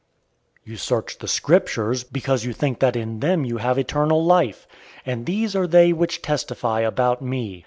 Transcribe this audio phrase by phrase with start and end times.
[0.63, 4.65] 005:039 "You search the Scriptures, because you think that in them you have eternal life;
[5.05, 7.59] and these are they which testify about me.